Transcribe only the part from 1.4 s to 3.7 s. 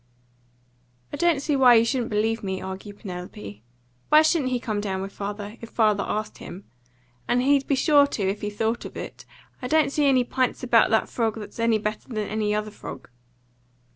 see why you shouldn't believe me," argued Penelope.